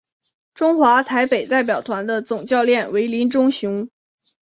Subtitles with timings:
[0.55, 3.87] 中华台北代表团的总教练为林忠雄。